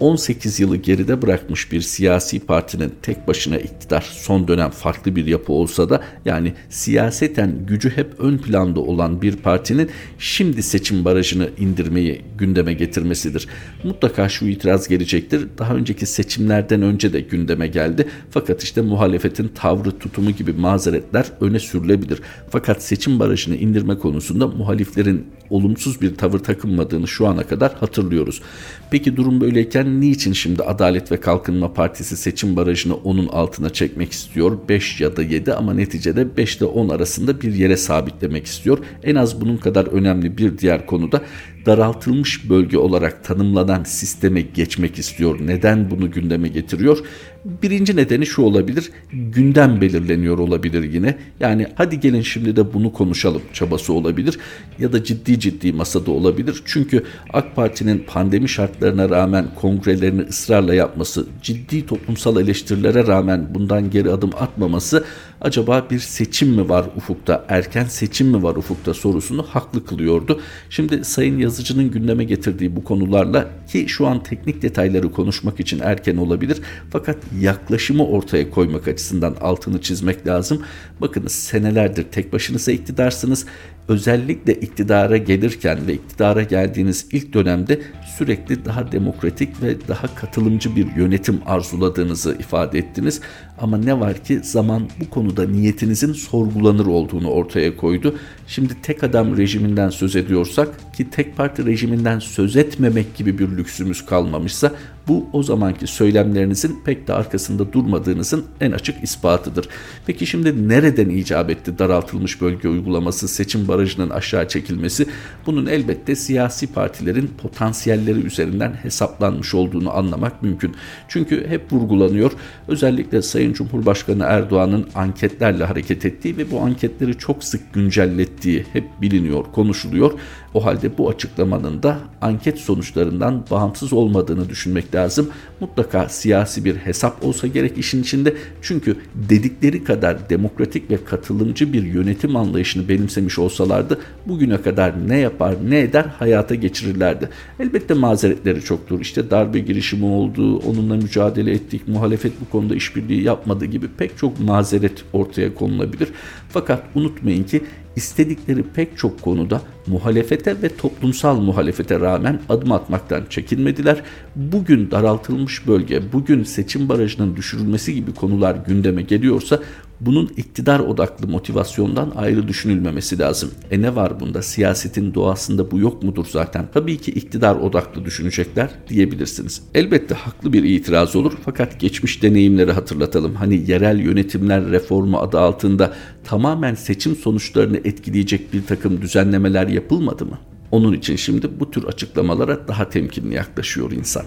18 0.00 0.60
yılı 0.60 0.76
geride 0.76 1.22
bırakmış 1.22 1.72
bir 1.72 1.80
siyasi 1.80 2.40
partinin 2.40 2.92
tek 3.02 3.28
başına 3.28 3.58
iktidar 3.58 4.10
son 4.12 4.48
dönem 4.48 4.70
farklı 4.70 5.16
bir 5.16 5.26
yapı 5.26 5.52
olsa 5.52 5.90
da 5.90 6.02
yani 6.24 6.52
siyaseten 6.68 7.66
gücü 7.66 7.90
hep 7.90 8.20
ön 8.20 8.38
planda 8.38 8.80
olan 8.80 9.22
bir 9.22 9.36
partinin 9.36 9.90
şimdi 10.18 10.62
seçim 10.62 11.04
barajını 11.04 11.48
indirmeyi 11.58 12.20
gündeme 12.38 12.72
getirmesidir. 12.72 13.48
Mutlaka 13.84 14.28
şu 14.28 14.46
itiraz 14.46 14.88
gelecektir. 14.88 15.46
Daha 15.58 15.74
önceki 15.74 16.06
seçimlerden 16.06 16.82
önce 16.82 17.12
de 17.12 17.20
gündeme 17.20 17.66
geldi. 17.66 18.08
Fakat 18.30 18.62
işte 18.62 18.80
muhalefetin 18.80 19.48
tavrı 19.48 19.98
tutumu 19.98 20.30
gibi 20.30 20.52
mazeretler 20.52 21.26
öne 21.40 21.58
sürülebilir. 21.58 22.20
Fakat 22.50 22.82
seçim 22.82 23.20
barajını 23.20 23.56
indirme 23.56 23.98
konusunda 23.98 24.46
muhaliflerin 24.46 25.26
olumsuz 25.50 26.00
bir 26.00 26.14
tavır 26.14 26.38
takınmadığını 26.38 27.08
şu 27.08 27.26
ana 27.26 27.46
kadar 27.46 27.74
hatırlıyoruz. 27.74 28.42
Peki 28.90 29.16
durum 29.16 29.40
böyleyken 29.40 29.93
niçin 30.00 30.32
şimdi 30.32 30.62
Adalet 30.62 31.12
ve 31.12 31.20
Kalkınma 31.20 31.72
Partisi 31.72 32.16
seçim 32.16 32.56
barajını 32.56 32.94
onun 32.94 33.28
altına 33.28 33.70
çekmek 33.70 34.12
istiyor? 34.12 34.58
5 34.68 35.00
ya 35.00 35.16
da 35.16 35.22
7 35.22 35.52
ama 35.52 35.74
neticede 35.74 36.36
5 36.36 36.56
ile 36.56 36.64
10 36.64 36.88
arasında 36.88 37.40
bir 37.40 37.54
yere 37.54 37.76
sabitlemek 37.76 38.46
istiyor. 38.46 38.78
En 39.02 39.14
az 39.14 39.40
bunun 39.40 39.56
kadar 39.56 39.86
önemli 39.86 40.38
bir 40.38 40.58
diğer 40.58 40.86
konu 40.86 41.12
da 41.12 41.22
daraltılmış 41.66 42.50
bölge 42.50 42.78
olarak 42.78 43.24
tanımlanan 43.24 43.84
sisteme 43.84 44.40
geçmek 44.40 44.98
istiyor. 44.98 45.38
Neden 45.46 45.90
bunu 45.90 46.10
gündeme 46.10 46.48
getiriyor? 46.48 46.98
Birinci 47.44 47.96
nedeni 47.96 48.26
şu 48.26 48.42
olabilir. 48.42 48.90
Gündem 49.12 49.80
belirleniyor 49.80 50.38
olabilir 50.38 50.92
yine. 50.92 51.18
Yani 51.40 51.66
hadi 51.74 52.00
gelin 52.00 52.22
şimdi 52.22 52.56
de 52.56 52.74
bunu 52.74 52.92
konuşalım 52.92 53.42
çabası 53.52 53.92
olabilir. 53.92 54.38
Ya 54.78 54.92
da 54.92 55.04
ciddi 55.04 55.40
ciddi 55.40 55.72
masada 55.72 56.10
olabilir. 56.10 56.62
Çünkü 56.64 57.04
AK 57.32 57.56
Parti'nin 57.56 58.04
pandemi 58.06 58.48
şartlarına 58.48 59.10
rağmen 59.10 59.46
kongrelerini 59.54 60.22
ısrarla 60.22 60.74
yapması, 60.74 61.26
ciddi 61.42 61.86
toplumsal 61.86 62.40
eleştirilere 62.40 63.06
rağmen 63.06 63.46
bundan 63.54 63.90
geri 63.90 64.10
adım 64.10 64.30
atmaması 64.40 65.04
acaba 65.44 65.86
bir 65.90 65.98
seçim 65.98 66.48
mi 66.48 66.68
var 66.68 66.86
ufukta, 66.96 67.44
erken 67.48 67.84
seçim 67.84 68.28
mi 68.28 68.42
var 68.42 68.56
ufukta 68.56 68.94
sorusunu 68.94 69.42
haklı 69.42 69.86
kılıyordu. 69.86 70.40
Şimdi 70.70 71.04
Sayın 71.04 71.38
Yazıcı'nın 71.38 71.90
gündeme 71.90 72.24
getirdiği 72.24 72.76
bu 72.76 72.84
konularla 72.84 73.50
ki 73.72 73.88
şu 73.88 74.06
an 74.06 74.22
teknik 74.22 74.62
detayları 74.62 75.12
konuşmak 75.12 75.60
için 75.60 75.80
erken 75.80 76.16
olabilir 76.16 76.60
fakat 76.90 77.16
yaklaşımı 77.40 78.06
ortaya 78.06 78.50
koymak 78.50 78.88
açısından 78.88 79.36
altını 79.40 79.80
çizmek 79.80 80.26
lazım. 80.26 80.62
Bakınız 81.00 81.32
senelerdir 81.32 82.02
tek 82.02 82.32
başınıza 82.32 82.72
iktidarsınız 82.72 83.46
özellikle 83.88 84.54
iktidara 84.54 85.16
gelirken 85.16 85.86
ve 85.86 85.94
iktidara 85.94 86.42
geldiğiniz 86.42 87.06
ilk 87.12 87.32
dönemde 87.32 87.80
sürekli 88.18 88.64
daha 88.64 88.92
demokratik 88.92 89.62
ve 89.62 89.88
daha 89.88 90.14
katılımcı 90.14 90.76
bir 90.76 90.96
yönetim 90.96 91.40
arzuladığınızı 91.46 92.36
ifade 92.40 92.78
ettiniz. 92.78 93.20
Ama 93.58 93.76
ne 93.76 94.00
var 94.00 94.24
ki 94.24 94.40
zaman 94.42 94.88
bu 95.00 95.10
konuda 95.10 95.33
niyetinizin 95.42 96.12
sorgulanır 96.12 96.86
olduğunu 96.86 97.30
ortaya 97.30 97.76
koydu. 97.76 98.14
Şimdi 98.46 98.72
tek 98.82 99.04
adam 99.04 99.36
rejiminden 99.36 99.90
söz 99.90 100.16
ediyorsak 100.16 100.94
ki 100.96 101.10
tek 101.10 101.36
parti 101.36 101.66
rejiminden 101.66 102.18
söz 102.18 102.56
etmemek 102.56 103.16
gibi 103.16 103.38
bir 103.38 103.48
lüksümüz 103.48 104.06
kalmamışsa 104.06 104.72
Bu 105.08 105.26
o 105.32 105.42
zamanki 105.42 105.86
söylemlerinizin 105.86 106.80
pek 106.84 107.08
de 107.08 107.12
arkasında 107.12 107.72
durmadığınızın 107.72 108.44
en 108.60 108.72
açık 108.72 109.04
ispatıdır. 109.04 109.68
Peki 110.06 110.26
şimdi 110.26 110.68
nereden 110.68 111.08
icap 111.08 111.50
etti 111.50 111.78
daraltılmış 111.78 112.40
bölge 112.40 112.68
uygulaması, 112.68 113.28
seçim 113.28 113.68
barajının 113.68 114.10
aşağı 114.10 114.48
çekilmesi? 114.48 115.06
Bunun 115.46 115.66
elbette 115.66 116.14
siyasi 116.14 116.66
partilerin 116.66 117.30
potansiyelleri 117.42 118.18
üzerinden 118.20 118.72
hesaplanmış 118.82 119.54
olduğunu 119.54 119.96
anlamak 119.96 120.42
mümkün. 120.42 120.74
Çünkü 121.08 121.46
hep 121.48 121.72
vurgulanıyor. 121.72 122.32
Özellikle 122.68 123.22
Sayın 123.22 123.52
Cumhurbaşkanı 123.52 124.24
Erdoğan'ın 124.24 124.88
anketlerle 124.94 125.64
hareket 125.64 126.06
ettiği 126.06 126.36
ve 126.36 126.50
bu 126.50 126.60
anketleri 126.60 127.18
çok 127.18 127.44
sık 127.44 127.74
güncellettiği 127.74 128.64
hep 128.72 128.84
biliniyor, 129.00 129.44
konuşuluyor. 129.52 130.12
O 130.54 130.64
halde 130.64 130.98
bu 130.98 131.10
açıklamanın 131.10 131.82
da 131.82 131.98
anket 132.20 132.58
sonuçlarından 132.58 133.44
bağımsız 133.50 133.92
olmadığını 133.92 134.48
lazım. 134.94 135.28
Mutlaka 135.60 136.08
siyasi 136.08 136.64
bir 136.64 136.76
hesap 136.76 137.24
olsa 137.24 137.46
gerek 137.46 137.78
işin 137.78 138.02
içinde. 138.02 138.34
Çünkü 138.62 138.96
dedikleri 139.14 139.84
kadar 139.84 140.30
demokratik 140.30 140.90
ve 140.90 141.04
katılımcı 141.04 141.72
bir 141.72 141.82
yönetim 141.82 142.36
anlayışını 142.36 142.88
benimsemiş 142.88 143.38
olsalardı 143.38 143.98
bugüne 144.26 144.62
kadar 144.62 145.08
ne 145.08 145.18
yapar 145.18 145.54
ne 145.68 145.80
eder 145.80 146.04
hayata 146.18 146.54
geçirirlerdi. 146.54 147.28
Elbette 147.60 147.94
mazeretleri 147.94 148.60
çoktur. 148.60 149.00
İşte 149.00 149.30
darbe 149.30 149.58
girişimi 149.58 150.04
oldu, 150.04 150.58
onunla 150.58 150.96
mücadele 150.96 151.52
ettik, 151.52 151.88
muhalefet 151.88 152.32
bu 152.40 152.50
konuda 152.50 152.74
işbirliği 152.74 153.22
yapmadı 153.22 153.64
gibi 153.64 153.88
pek 153.98 154.18
çok 154.18 154.40
mazeret 154.40 155.04
ortaya 155.12 155.54
konulabilir. 155.54 156.08
Fakat 156.48 156.82
unutmayın 156.94 157.44
ki 157.44 157.62
istedikleri 157.96 158.62
pek 158.62 158.98
çok 158.98 159.22
konuda 159.22 159.62
muhalefete 159.86 160.62
ve 160.62 160.68
toplumsal 160.68 161.40
muhalefete 161.40 162.00
rağmen 162.00 162.40
adım 162.48 162.72
atmaktan 162.72 163.22
çekinmediler. 163.30 164.02
Bugün 164.36 164.83
daraltılmış 164.90 165.66
bölge, 165.66 166.12
bugün 166.12 166.44
seçim 166.44 166.88
barajının 166.88 167.36
düşürülmesi 167.36 167.94
gibi 167.94 168.14
konular 168.14 168.56
gündeme 168.66 169.02
geliyorsa 169.02 169.60
bunun 170.00 170.30
iktidar 170.36 170.80
odaklı 170.80 171.28
motivasyondan 171.28 172.12
ayrı 172.16 172.48
düşünülmemesi 172.48 173.18
lazım. 173.18 173.50
E 173.70 173.82
ne 173.82 173.96
var 173.96 174.20
bunda? 174.20 174.42
Siyasetin 174.42 175.14
doğasında 175.14 175.70
bu 175.70 175.78
yok 175.78 176.02
mudur 176.02 176.26
zaten? 176.30 176.68
Tabii 176.74 176.98
ki 176.98 177.10
iktidar 177.10 177.56
odaklı 177.56 178.04
düşünecekler 178.04 178.70
diyebilirsiniz. 178.88 179.62
Elbette 179.74 180.14
haklı 180.14 180.52
bir 180.52 180.64
itiraz 180.64 181.16
olur 181.16 181.32
fakat 181.44 181.80
geçmiş 181.80 182.22
deneyimleri 182.22 182.72
hatırlatalım. 182.72 183.34
Hani 183.34 183.70
yerel 183.70 183.98
yönetimler 183.98 184.70
reformu 184.70 185.18
adı 185.18 185.40
altında 185.40 185.94
tamamen 186.24 186.74
seçim 186.74 187.16
sonuçlarını 187.16 187.76
etkileyecek 187.76 188.52
bir 188.52 188.66
takım 188.66 189.02
düzenlemeler 189.02 189.68
yapılmadı 189.68 190.24
mı? 190.26 190.38
Onun 190.70 190.92
için 190.92 191.16
şimdi 191.16 191.60
bu 191.60 191.70
tür 191.70 191.84
açıklamalara 191.84 192.68
daha 192.68 192.88
temkinli 192.88 193.34
yaklaşıyor 193.34 193.92
insan 193.92 194.24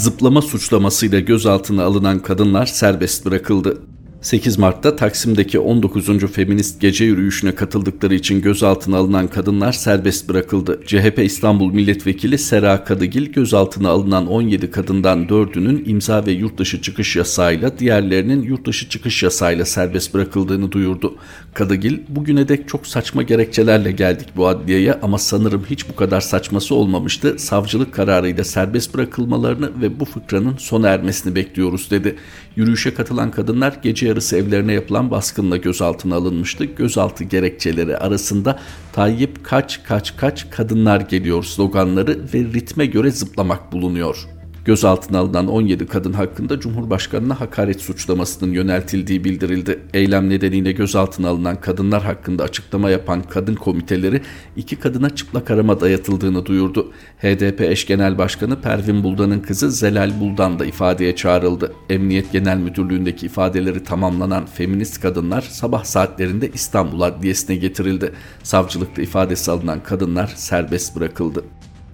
zıplama 0.00 0.42
suçlamasıyla 0.42 1.20
gözaltına 1.20 1.84
alınan 1.84 2.18
kadınlar 2.18 2.66
serbest 2.66 3.26
bırakıldı. 3.26 3.78
8 4.22 4.58
Mart'ta 4.58 4.96
Taksim'deki 4.96 5.58
19. 5.58 6.32
Feminist 6.32 6.80
Gece 6.80 7.04
Yürüyüşü'ne 7.04 7.54
katıldıkları 7.54 8.14
için 8.14 8.42
gözaltına 8.42 8.96
alınan 8.96 9.28
kadınlar 9.28 9.72
serbest 9.72 10.28
bırakıldı. 10.28 10.80
CHP 10.86 11.18
İstanbul 11.18 11.72
Milletvekili 11.72 12.38
Sera 12.38 12.84
Kadıgil 12.84 13.32
gözaltına 13.32 13.88
alınan 13.88 14.26
17 14.26 14.70
kadından 14.70 15.24
4'ünün 15.24 15.88
imza 15.90 16.26
ve 16.26 16.32
yurtdışı 16.32 16.82
çıkış 16.82 17.16
yasağıyla 17.16 17.78
diğerlerinin 17.78 18.42
yurtdışı 18.42 18.88
çıkış 18.88 19.22
yasağıyla 19.22 19.64
serbest 19.64 20.14
bırakıldığını 20.14 20.72
duyurdu. 20.72 21.16
Kadıgil 21.54 21.98
bugüne 22.08 22.48
dek 22.48 22.68
çok 22.68 22.86
saçma 22.86 23.22
gerekçelerle 23.22 23.92
geldik 23.92 24.28
bu 24.36 24.48
adliyeye 24.48 24.94
ama 25.02 25.18
sanırım 25.18 25.64
hiç 25.70 25.88
bu 25.88 25.96
kadar 25.96 26.20
saçması 26.20 26.74
olmamıştı. 26.74 27.38
Savcılık 27.38 27.94
kararıyla 27.94 28.44
serbest 28.44 28.94
bırakılmalarını 28.94 29.82
ve 29.82 30.00
bu 30.00 30.04
fıkranın 30.04 30.56
sona 30.56 30.88
ermesini 30.88 31.34
bekliyoruz 31.34 31.90
dedi. 31.90 32.16
Yürüyüşe 32.56 32.94
katılan 32.94 33.30
kadınlar 33.30 33.78
gece 33.82 34.09
yarısı 34.10 34.36
evlerine 34.36 34.72
yapılan 34.72 35.10
baskınla 35.10 35.56
gözaltına 35.56 36.16
alınmıştı. 36.16 36.64
Gözaltı 36.64 37.24
gerekçeleri 37.24 37.96
arasında 37.96 38.58
Tayyip 38.92 39.44
kaç 39.44 39.82
kaç 39.82 40.16
kaç 40.16 40.50
kadınlar 40.50 41.00
geliyor 41.00 41.44
sloganları 41.44 42.18
ve 42.34 42.38
ritme 42.38 42.86
göre 42.86 43.10
zıplamak 43.10 43.72
bulunuyor. 43.72 44.39
Gözaltına 44.64 45.18
alınan 45.18 45.46
17 45.46 45.86
kadın 45.86 46.12
hakkında 46.12 46.60
Cumhurbaşkanı'na 46.60 47.40
hakaret 47.40 47.80
suçlamasının 47.80 48.52
yöneltildiği 48.52 49.24
bildirildi. 49.24 49.80
Eylem 49.94 50.30
nedeniyle 50.30 50.72
gözaltına 50.72 51.28
alınan 51.28 51.60
kadınlar 51.60 52.02
hakkında 52.02 52.44
açıklama 52.44 52.90
yapan 52.90 53.22
kadın 53.22 53.54
komiteleri 53.54 54.22
iki 54.56 54.76
kadına 54.76 55.10
çıplak 55.10 55.50
arama 55.50 55.80
dayatıldığını 55.80 56.46
duyurdu. 56.46 56.92
HDP 57.18 57.60
eş 57.60 57.86
genel 57.86 58.18
başkanı 58.18 58.60
Pervin 58.60 59.02
Buldan'ın 59.02 59.40
kızı 59.40 59.70
Zelal 59.70 60.20
Buldan 60.20 60.58
da 60.58 60.66
ifadeye 60.66 61.16
çağrıldı. 61.16 61.72
Emniyet 61.90 62.32
Genel 62.32 62.58
Müdürlüğü'ndeki 62.58 63.26
ifadeleri 63.26 63.84
tamamlanan 63.84 64.46
feminist 64.46 65.00
kadınlar 65.00 65.42
sabah 65.42 65.84
saatlerinde 65.84 66.50
İstanbul 66.54 67.00
Adliyesi'ne 67.00 67.56
getirildi. 67.56 68.12
Savcılıkta 68.42 69.02
ifadesi 69.02 69.50
alınan 69.50 69.82
kadınlar 69.82 70.32
serbest 70.36 70.96
bırakıldı. 70.96 71.44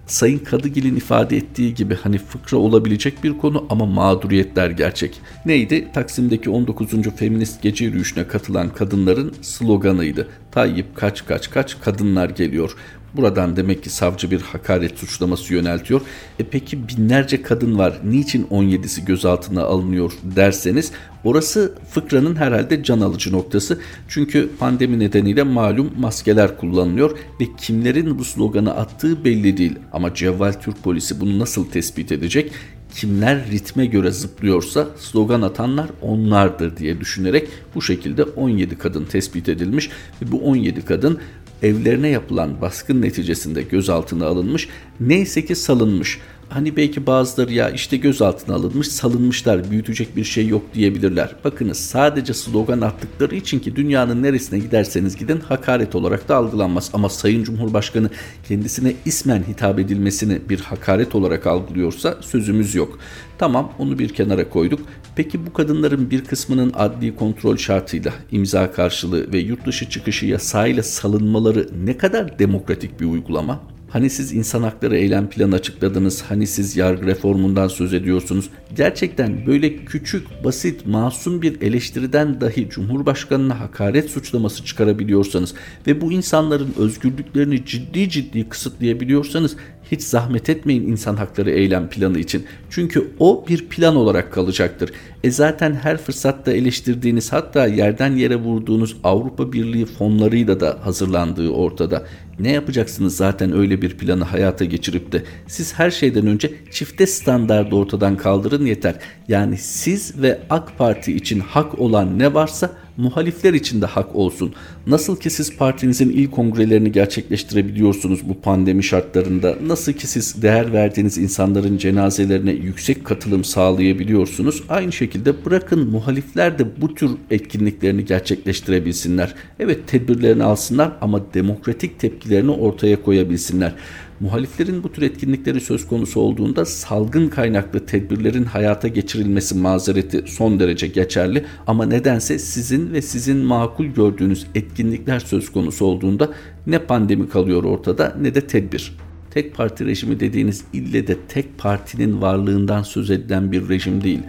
Sayın 0.07 0.39
Kadıgil'in 0.39 0.95
ifade 0.95 1.37
ettiği 1.37 1.73
gibi 1.73 1.95
hani 1.95 2.17
fıkra 2.17 2.57
olabilecek 2.57 3.23
bir 3.23 3.37
konu 3.37 3.65
ama 3.69 3.85
mağduriyetler 3.85 4.69
gerçek. 4.69 5.21
Neydi? 5.45 5.87
Taksim'deki 5.93 6.49
19. 6.49 6.91
Feminist 7.15 7.61
Gece 7.61 7.85
Yürüyüşü'ne 7.85 8.27
katılan 8.27 8.69
kadınların 8.69 9.33
sloganıydı. 9.41 10.27
Tayyip 10.51 10.95
kaç 10.95 11.25
kaç 11.25 11.49
kaç 11.49 11.79
kadınlar 11.81 12.29
geliyor. 12.29 12.75
Buradan 13.13 13.55
demek 13.55 13.83
ki 13.83 13.89
savcı 13.89 14.31
bir 14.31 14.41
hakaret 14.41 14.99
suçlaması 14.99 15.53
yöneltiyor. 15.53 16.01
E 16.39 16.43
peki 16.43 16.87
binlerce 16.87 17.41
kadın 17.41 17.77
var. 17.77 17.99
Niçin 18.03 18.43
17'si 18.43 19.05
gözaltına 19.05 19.63
alınıyor 19.63 20.13
derseniz 20.23 20.91
orası 21.23 21.75
fıkranın 21.91 22.35
herhalde 22.35 22.83
can 22.83 22.99
alıcı 22.99 23.31
noktası. 23.31 23.79
Çünkü 24.07 24.49
pandemi 24.59 24.99
nedeniyle 24.99 25.43
malum 25.43 25.91
maskeler 25.97 26.57
kullanılıyor 26.57 27.17
ve 27.41 27.45
kimlerin 27.57 28.19
bu 28.19 28.25
sloganı 28.25 28.75
attığı 28.75 29.25
belli 29.25 29.57
değil. 29.57 29.75
Ama 29.93 30.13
Cevval 30.13 30.53
Türk 30.53 30.83
polisi 30.83 31.21
bunu 31.21 31.39
nasıl 31.39 31.69
tespit 31.69 32.11
edecek? 32.11 32.51
kimler 32.95 33.51
ritme 33.51 33.85
göre 33.85 34.11
zıplıyorsa 34.11 34.87
slogan 34.97 35.41
atanlar 35.41 35.89
onlardır 36.01 36.77
diye 36.77 36.99
düşünerek 36.99 37.47
bu 37.75 37.81
şekilde 37.81 38.23
17 38.23 38.77
kadın 38.77 39.05
tespit 39.05 39.49
edilmiş 39.49 39.89
ve 40.21 40.31
bu 40.31 40.39
17 40.39 40.85
kadın 40.85 41.19
evlerine 41.63 42.07
yapılan 42.07 42.61
baskın 42.61 43.01
neticesinde 43.01 43.61
gözaltına 43.61 44.25
alınmış 44.25 44.69
neyse 44.99 45.45
ki 45.45 45.55
salınmış. 45.55 46.19
Hani 46.49 46.77
belki 46.77 47.05
bazıları 47.05 47.53
ya 47.53 47.69
işte 47.69 47.97
gözaltına 47.97 48.55
alınmış 48.55 48.87
salınmışlar 48.87 49.71
büyütecek 49.71 50.15
bir 50.15 50.23
şey 50.23 50.47
yok 50.47 50.61
diyebilirler. 50.73 51.35
Bakınız 51.43 51.77
sadece 51.77 52.33
slogan 52.33 52.81
attıkları 52.81 53.35
için 53.35 53.59
ki 53.59 53.75
dünyanın 53.75 54.23
neresine 54.23 54.59
giderseniz 54.59 55.15
gidin 55.15 55.39
hakaret 55.39 55.95
olarak 55.95 56.29
da 56.29 56.35
algılanmaz. 56.35 56.89
Ama 56.93 57.09
Sayın 57.09 57.43
Cumhurbaşkanı 57.43 58.09
kendisine 58.47 58.93
ismen 59.05 59.43
hitap 59.43 59.79
edilmesini 59.79 60.39
bir 60.49 60.59
hakaret 60.59 61.15
olarak 61.15 61.47
algılıyorsa 61.47 62.17
sözümüz 62.21 62.75
yok. 62.75 62.99
Tamam 63.37 63.73
onu 63.79 63.99
bir 63.99 64.09
kenara 64.09 64.49
koyduk. 64.49 64.79
Peki 65.17 65.45
bu 65.45 65.53
kadınların 65.53 66.11
bir 66.11 66.23
kısmının 66.25 66.71
adli 66.75 67.15
kontrol 67.15 67.57
şartıyla 67.57 68.13
imza 68.31 68.71
karşılığı 68.71 69.33
ve 69.33 69.39
yurt 69.39 69.65
dışı 69.65 69.89
çıkışı 69.89 70.25
yasayla 70.25 70.83
salınmaları 70.83 71.69
ne 71.85 71.97
kadar 71.97 72.39
demokratik 72.39 72.99
bir 72.99 73.05
uygulama? 73.05 73.59
Hani 73.89 74.09
siz 74.09 74.33
insan 74.33 74.63
hakları 74.63 74.97
eylem 74.97 75.29
planı 75.29 75.55
açıkladınız, 75.55 76.21
hani 76.21 76.47
siz 76.47 76.77
yargı 76.77 77.05
reformundan 77.05 77.67
söz 77.67 77.93
ediyorsunuz. 77.93 78.49
Gerçekten 78.75 79.45
böyle 79.45 79.75
küçük, 79.75 80.43
basit, 80.43 80.85
masum 80.85 81.41
bir 81.41 81.61
eleştiriden 81.61 82.41
dahi 82.41 82.69
Cumhurbaşkanı'na 82.69 83.59
hakaret 83.59 84.09
suçlaması 84.09 84.65
çıkarabiliyorsanız 84.65 85.53
ve 85.87 86.01
bu 86.01 86.11
insanların 86.11 86.73
özgürlüklerini 86.77 87.65
ciddi 87.65 88.09
ciddi 88.09 88.49
kısıtlayabiliyorsanız 88.49 89.55
hiç 89.91 90.01
zahmet 90.01 90.49
etmeyin 90.49 90.87
insan 90.87 91.15
hakları 91.15 91.51
eylem 91.51 91.89
planı 91.89 92.19
için. 92.19 92.45
Çünkü 92.69 93.11
o 93.19 93.45
bir 93.49 93.65
plan 93.65 93.95
olarak 93.95 94.33
kalacaktır. 94.33 94.91
E 95.23 95.31
zaten 95.31 95.73
her 95.73 95.97
fırsatta 95.97 96.51
eleştirdiğiniz 96.51 97.33
hatta 97.33 97.67
yerden 97.67 98.15
yere 98.15 98.35
vurduğunuz 98.35 98.97
Avrupa 99.03 99.53
Birliği 99.53 99.85
fonlarıyla 99.85 100.59
da 100.59 100.77
hazırlandığı 100.83 101.49
ortada. 101.49 102.05
Ne 102.39 102.51
yapacaksınız 102.51 103.15
zaten 103.15 103.53
öyle 103.53 103.81
bir 103.81 103.97
planı 103.97 104.23
hayata 104.23 104.65
geçirip 104.65 105.11
de 105.11 105.23
siz 105.47 105.73
her 105.73 105.91
şeyden 105.91 106.27
önce 106.27 106.53
çifte 106.71 107.07
standardı 107.07 107.75
ortadan 107.75 108.17
kaldırın 108.17 108.65
yeter. 108.65 108.95
Yani 109.27 109.57
siz 109.57 110.21
ve 110.21 110.39
AK 110.49 110.77
Parti 110.77 111.13
için 111.13 111.39
hak 111.39 111.79
olan 111.79 112.19
ne 112.19 112.33
varsa 112.33 112.71
muhalifler 112.97 113.53
için 113.53 113.81
de 113.81 113.85
hak 113.85 114.15
olsun. 114.15 114.53
Nasıl 114.87 115.19
ki 115.19 115.29
siz 115.29 115.57
partinizin 115.57 116.09
ilk 116.09 116.31
kongrelerini 116.31 116.91
gerçekleştirebiliyorsunuz 116.91 118.29
bu 118.29 118.41
pandemi 118.41 118.83
şartlarında, 118.83 119.55
nasıl 119.65 119.93
ki 119.93 120.07
siz 120.07 120.41
değer 120.41 120.73
verdiğiniz 120.73 121.17
insanların 121.17 121.77
cenazelerine 121.77 122.51
yüksek 122.51 123.05
katılım 123.05 123.43
sağlayabiliyorsunuz, 123.43 124.63
aynı 124.69 124.91
şekilde 124.91 125.45
bırakın 125.45 125.89
muhalifler 125.89 126.59
de 126.59 126.81
bu 126.81 126.95
tür 126.95 127.11
etkinliklerini 127.31 128.05
gerçekleştirebilsinler. 128.05 129.33
Evet 129.59 129.87
tedbirlerini 129.87 130.43
alsınlar 130.43 130.91
ama 131.01 131.33
demokratik 131.33 131.99
tepkilerini 131.99 132.51
ortaya 132.51 133.01
koyabilsinler. 133.03 133.73
Muhaliflerin 134.19 134.83
bu 134.83 134.91
tür 134.91 135.01
etkinlikleri 135.01 135.61
söz 135.61 135.87
konusu 135.87 136.19
olduğunda 136.19 136.65
salgın 136.65 137.27
kaynaklı 137.27 137.85
tedbirlerin 137.85 138.43
hayata 138.43 138.87
geçirilmesi 138.87 139.55
mazereti 139.55 140.23
son 140.27 140.59
derece 140.59 140.87
geçerli 140.87 141.45
ama 141.67 141.85
nedense 141.85 142.39
sizin 142.39 142.93
ve 142.93 143.01
sizin 143.01 143.37
makul 143.37 143.85
gördüğünüz 143.85 144.47
etkinlikler 144.55 145.19
söz 145.19 145.51
konusu 145.51 145.85
olduğunda 145.85 146.33
ne 146.67 146.79
pandemi 146.79 147.29
kalıyor 147.29 147.63
ortada 147.63 148.15
ne 148.21 148.35
de 148.35 148.47
tedbir. 148.47 148.97
Tek 149.31 149.55
parti 149.55 149.85
rejimi 149.85 150.19
dediğiniz 150.19 150.63
ille 150.73 151.07
de 151.07 151.17
tek 151.27 151.57
partinin 151.57 152.21
varlığından 152.21 152.83
söz 152.83 153.11
edilen 153.11 153.51
bir 153.51 153.69
rejim 153.69 154.03
değil 154.03 154.19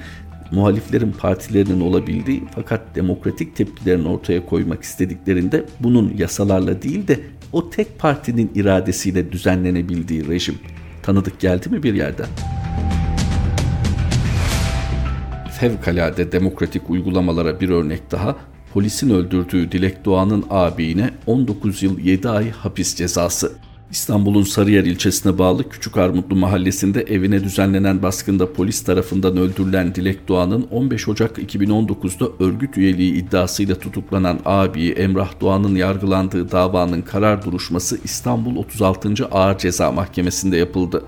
muhaliflerin 0.52 1.12
partilerinin 1.12 1.80
olabildiği 1.80 2.42
fakat 2.54 2.94
demokratik 2.94 3.56
tepkilerini 3.56 4.08
ortaya 4.08 4.46
koymak 4.46 4.82
istediklerinde 4.82 5.64
bunun 5.80 6.14
yasalarla 6.16 6.82
değil 6.82 7.08
de 7.08 7.20
o 7.52 7.70
tek 7.70 7.98
partinin 7.98 8.50
iradesiyle 8.54 9.32
düzenlenebildiği 9.32 10.28
rejim. 10.28 10.58
Tanıdık 11.02 11.40
geldi 11.40 11.68
mi 11.68 11.82
bir 11.82 11.94
yerden? 11.94 12.26
Fevkalade 15.60 16.32
demokratik 16.32 16.90
uygulamalara 16.90 17.60
bir 17.60 17.68
örnek 17.68 18.10
daha 18.10 18.36
polisin 18.72 19.10
öldürdüğü 19.10 19.72
Dilek 19.72 20.04
Doğan'ın 20.04 20.44
abine 20.50 21.10
19 21.26 21.82
yıl 21.82 21.98
7 21.98 22.28
ay 22.28 22.50
hapis 22.50 22.94
cezası. 22.94 23.67
İstanbul'un 23.90 24.42
Sarıyer 24.42 24.84
ilçesine 24.84 25.38
bağlı 25.38 25.68
Küçük 25.68 25.96
Armutlu 25.96 26.36
mahallesinde 26.36 27.02
evine 27.02 27.44
düzenlenen 27.44 28.02
baskında 28.02 28.52
polis 28.52 28.84
tarafından 28.84 29.36
öldürülen 29.36 29.94
Dilek 29.94 30.28
Doğan'ın 30.28 30.66
15 30.70 31.08
Ocak 31.08 31.38
2019'da 31.38 32.44
örgüt 32.44 32.78
üyeliği 32.78 33.14
iddiasıyla 33.14 33.74
tutuklanan 33.74 34.40
abi 34.44 34.88
Emrah 34.88 35.40
Doğan'ın 35.40 35.74
yargılandığı 35.74 36.50
davanın 36.50 37.02
karar 37.02 37.44
duruşması 37.44 37.98
İstanbul 38.04 38.56
36. 38.56 39.26
Ağır 39.30 39.58
Ceza 39.58 39.92
Mahkemesi'nde 39.92 40.56
yapıldı. 40.56 41.04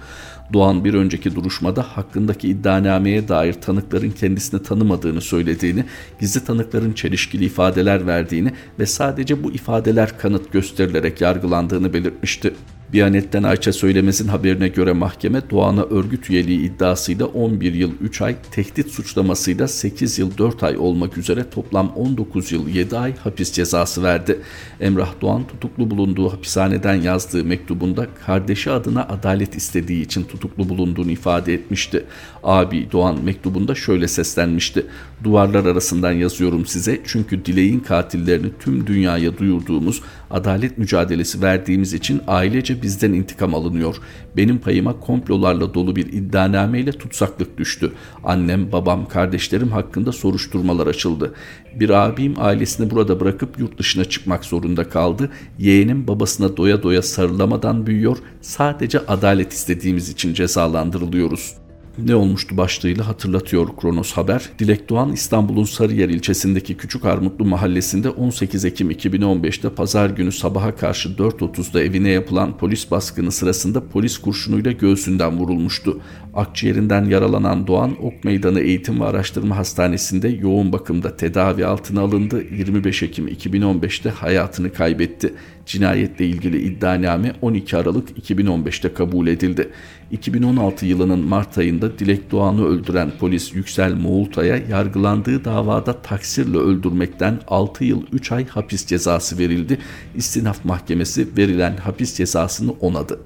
Doğan 0.52 0.84
bir 0.84 0.94
önceki 0.94 1.34
duruşmada 1.36 1.82
hakkındaki 1.82 2.48
iddianameye 2.48 3.28
dair 3.28 3.52
tanıkların 3.52 4.10
kendisini 4.10 4.62
tanımadığını 4.62 5.20
söylediğini, 5.20 5.84
gizli 6.20 6.44
tanıkların 6.44 6.92
çelişkili 6.92 7.44
ifadeler 7.44 8.06
verdiğini 8.06 8.52
ve 8.78 8.86
sadece 8.86 9.44
bu 9.44 9.52
ifadeler 9.52 10.18
kanıt 10.18 10.52
gösterilerek 10.52 11.20
yargılandığını 11.20 11.92
belirtmişti. 11.92 12.54
Biyanet'ten 12.92 13.42
Ayça 13.42 13.72
Söylemez'in 13.72 14.28
haberine 14.28 14.68
göre 14.68 14.92
mahkeme 14.92 15.50
Doğan'a 15.50 15.82
örgüt 15.82 16.30
üyeliği 16.30 16.60
iddiasıyla 16.60 17.26
11 17.26 17.74
yıl 17.74 17.92
3 18.00 18.22
ay, 18.22 18.36
tehdit 18.50 18.90
suçlamasıyla 18.90 19.68
8 19.68 20.18
yıl 20.18 20.38
4 20.38 20.62
ay 20.62 20.76
olmak 20.76 21.18
üzere 21.18 21.50
toplam 21.50 21.92
19 21.96 22.52
yıl 22.52 22.68
7 22.68 22.98
ay 22.98 23.16
hapis 23.16 23.52
cezası 23.52 24.02
verdi. 24.02 24.40
Emrah 24.80 25.20
Doğan 25.20 25.46
tutuklu 25.46 25.90
bulunduğu 25.90 26.32
hapishaneden 26.32 26.94
yazdığı 26.94 27.44
mektubunda 27.44 28.06
kardeşi 28.26 28.70
adına 28.70 29.04
adalet 29.04 29.54
istediği 29.54 30.04
için 30.04 30.24
tutuklu 30.24 30.68
bulunduğunu 30.68 31.10
ifade 31.10 31.54
etmişti. 31.54 32.04
Abi 32.42 32.92
Doğan 32.92 33.24
mektubunda 33.24 33.74
şöyle 33.74 34.08
seslenmişti. 34.08 34.86
Duvarlar 35.24 35.64
arasından 35.64 36.12
yazıyorum 36.12 36.66
size 36.66 37.00
çünkü 37.04 37.44
dileğin 37.44 37.80
katillerini 37.80 38.50
tüm 38.60 38.86
dünyaya 38.86 39.38
duyurduğumuz 39.38 40.02
adalet 40.30 40.78
mücadelesi 40.78 41.42
verdiğimiz 41.42 41.94
için 41.94 42.20
ailece 42.26 42.79
bizden 42.82 43.12
intikam 43.12 43.54
alınıyor. 43.54 43.96
Benim 44.36 44.58
payıma 44.58 45.00
komplolarla 45.00 45.74
dolu 45.74 45.96
bir 45.96 46.06
iddianameyle 46.06 46.92
tutsaklık 46.92 47.58
düştü. 47.58 47.92
Annem, 48.24 48.72
babam, 48.72 49.08
kardeşlerim 49.08 49.72
hakkında 49.72 50.12
soruşturmalar 50.12 50.86
açıldı. 50.86 51.34
Bir 51.74 51.90
abim 51.90 52.34
ailesini 52.38 52.90
burada 52.90 53.20
bırakıp 53.20 53.58
yurt 53.58 53.78
dışına 53.78 54.04
çıkmak 54.04 54.44
zorunda 54.44 54.88
kaldı. 54.88 55.30
Yeğenim 55.58 56.08
babasına 56.08 56.56
doya 56.56 56.82
doya 56.82 57.02
sarılamadan 57.02 57.86
büyüyor. 57.86 58.16
Sadece 58.40 58.98
adalet 58.98 59.52
istediğimiz 59.52 60.08
için 60.08 60.34
cezalandırılıyoruz 60.34 61.59
ne 61.98 62.14
olmuştu 62.14 62.56
başlığıyla 62.56 63.06
hatırlatıyor 63.06 63.68
Kronos 63.80 64.12
Haber. 64.12 64.50
Dilek 64.58 64.88
Doğan 64.88 65.12
İstanbul'un 65.12 65.64
Sarıyer 65.64 66.08
ilçesindeki 66.08 66.76
Küçük 66.76 67.04
Armutlu 67.04 67.44
mahallesinde 67.44 68.10
18 68.10 68.64
Ekim 68.64 68.90
2015'te 68.90 69.70
pazar 69.70 70.10
günü 70.10 70.32
sabaha 70.32 70.76
karşı 70.76 71.08
4.30'da 71.08 71.82
evine 71.82 72.10
yapılan 72.10 72.58
polis 72.58 72.90
baskını 72.90 73.32
sırasında 73.32 73.88
polis 73.88 74.18
kurşunuyla 74.18 74.72
göğsünden 74.72 75.38
vurulmuştu. 75.38 76.00
Akciğerinden 76.34 77.04
yaralanan 77.04 77.66
Doğan 77.66 77.96
Ok 78.02 78.24
Meydanı 78.24 78.60
Eğitim 78.60 79.00
ve 79.00 79.04
Araştırma 79.04 79.56
Hastanesi'nde 79.56 80.28
yoğun 80.28 80.72
bakımda 80.72 81.16
tedavi 81.16 81.66
altına 81.66 82.00
alındı. 82.00 82.44
25 82.58 83.02
Ekim 83.02 83.28
2015'te 83.28 84.10
hayatını 84.10 84.72
kaybetti. 84.72 85.34
Cinayetle 85.70 86.26
ilgili 86.26 86.62
iddianame 86.62 87.32
12 87.42 87.76
Aralık 87.76 88.30
2015'te 88.30 88.94
kabul 88.94 89.26
edildi. 89.26 89.70
2016 90.10 90.86
yılının 90.86 91.18
Mart 91.18 91.58
ayında 91.58 91.98
Dilek 91.98 92.30
Doğan'ı 92.30 92.66
öldüren 92.66 93.12
polis 93.20 93.54
Yüksel 93.54 93.94
Moğultay'a 93.94 94.56
yargılandığı 94.56 95.44
davada 95.44 96.02
taksirle 96.02 96.58
öldürmekten 96.58 97.40
6 97.48 97.84
yıl 97.84 98.02
3 98.12 98.32
ay 98.32 98.46
hapis 98.46 98.86
cezası 98.86 99.38
verildi. 99.38 99.78
İstinaf 100.14 100.64
Mahkemesi 100.64 101.28
verilen 101.36 101.76
hapis 101.76 102.16
cezasını 102.16 102.72
onadı 102.72 103.20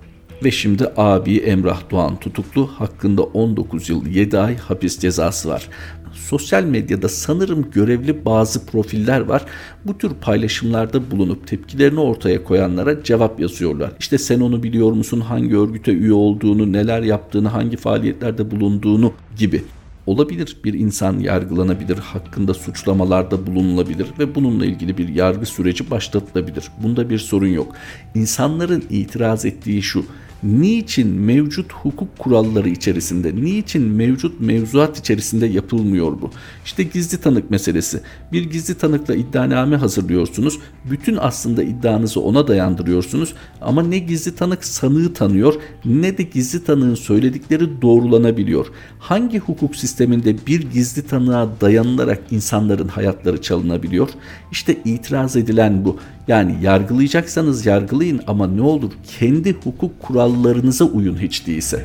ve 0.45 0.51
şimdi 0.51 0.87
abi 0.97 1.37
Emrah 1.37 1.91
Doğan 1.91 2.17
tutuklu 2.21 2.67
hakkında 2.67 3.23
19 3.23 3.89
yıl 3.89 4.07
7 4.07 4.39
ay 4.39 4.57
hapis 4.57 4.99
cezası 4.99 5.49
var. 5.49 5.69
Sosyal 6.15 6.65
medyada 6.65 7.09
sanırım 7.09 7.71
görevli 7.71 8.25
bazı 8.25 8.67
profiller 8.67 9.21
var. 9.21 9.45
Bu 9.85 9.99
tür 9.99 10.11
paylaşımlarda 10.15 11.11
bulunup 11.11 11.47
tepkilerini 11.47 12.01
ortaya 12.01 12.45
koyanlara 12.45 13.03
cevap 13.03 13.41
yazıyorlar. 13.41 13.93
İşte 13.99 14.19
sen 14.19 14.41
onu 14.41 14.63
biliyor 14.63 14.93
musun? 14.93 15.21
Hangi 15.21 15.57
örgüte 15.57 15.93
üye 15.93 16.13
olduğunu, 16.13 16.73
neler 16.73 17.03
yaptığını, 17.03 17.49
hangi 17.49 17.77
faaliyetlerde 17.77 18.51
bulunduğunu 18.51 19.13
gibi. 19.39 19.63
Olabilir 20.07 20.57
bir 20.65 20.75
insan 20.75 21.19
yargılanabilir, 21.19 21.97
hakkında 21.97 22.55
suçlamalarda 22.55 23.47
bulunulabilir 23.47 24.07
ve 24.19 24.35
bununla 24.35 24.67
ilgili 24.67 24.99
bir 24.99 25.09
yargı 25.09 25.47
süreci 25.47 25.91
başlatılabilir. 25.91 26.65
Bunda 26.83 27.11
bir 27.11 27.19
sorun 27.19 27.47
yok. 27.47 27.75
İnsanların 28.15 28.85
itiraz 28.91 29.45
ettiği 29.45 29.83
şu, 29.83 30.05
niçin 30.45 31.09
mevcut 31.09 31.73
hukuk 31.73 32.19
kuralları 32.19 32.69
içerisinde, 32.69 33.37
niçin 33.37 33.83
mevcut 33.83 34.41
mevzuat 34.41 34.99
içerisinde 34.99 35.47
yapılmıyor 35.47 36.21
bu? 36.21 36.31
İşte 36.65 36.83
gizli 36.83 37.19
tanık 37.19 37.51
meselesi. 37.51 38.01
Bir 38.33 38.51
gizli 38.51 38.75
tanıkla 38.75 39.15
iddianame 39.15 39.77
hazırlıyorsunuz. 39.77 40.59
Bütün 40.91 41.17
aslında 41.21 41.63
iddianızı 41.63 42.21
ona 42.21 42.49
dayandırıyorsunuz 42.49 43.35
ama 43.61 43.83
ne 43.83 43.99
gizli 43.99 44.35
tanık 44.35 44.65
sanığı 44.65 45.15
tanıyor 45.15 45.55
ne 45.85 46.19
de 46.19 46.23
gizli 46.23 46.65
tanığın 46.65 46.95
söyledikleri 46.95 47.83
doğrulanabiliyor. 47.83 48.67
Hangi 48.99 49.39
hukuk 49.39 49.77
sisteminde 49.77 50.47
bir 50.47 50.71
gizli 50.71 51.07
tanığa 51.07 51.49
dayanılarak 51.61 52.23
insanların 52.31 52.89
hayatları 52.89 53.43
çalınabiliyor? 53.43 54.09
İşte 54.53 54.77
itiraz 54.85 55.37
edilen 55.37 55.85
bu. 55.85 55.97
Yani 56.29 56.57
yargılayacaksanız 56.63 57.67
yargılayın 57.67 58.21
ama 58.27 58.47
ne 58.47 58.63
olur 58.63 58.93
kendi 59.19 59.53
hukuk 59.53 60.01
kurallarınıza 60.35 60.85
uyun 60.85 61.17
hiç 61.17 61.47
değilse. 61.47 61.85